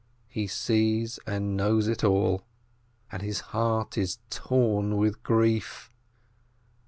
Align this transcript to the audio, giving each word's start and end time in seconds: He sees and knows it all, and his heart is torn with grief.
He 0.27 0.47
sees 0.47 1.19
and 1.27 1.55
knows 1.55 1.87
it 1.87 2.03
all, 2.03 2.41
and 3.11 3.21
his 3.21 3.39
heart 3.53 3.99
is 3.99 4.17
torn 4.31 4.97
with 4.97 5.21
grief. 5.21 5.91